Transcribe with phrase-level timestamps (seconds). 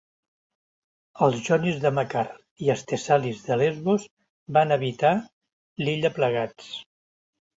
[1.25, 2.23] Els jonis de Macar
[2.67, 4.07] i els tessalis de Lesbos
[4.57, 5.13] van habitar
[5.85, 6.73] l'illa plegats.